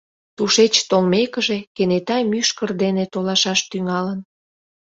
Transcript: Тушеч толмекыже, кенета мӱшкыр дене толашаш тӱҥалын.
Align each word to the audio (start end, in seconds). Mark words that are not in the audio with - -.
Тушеч 0.35 0.73
толмекыже, 0.89 1.57
кенета 1.75 2.17
мӱшкыр 2.31 2.69
дене 2.83 3.03
толашаш 3.13 3.59
тӱҥалын. 3.69 4.19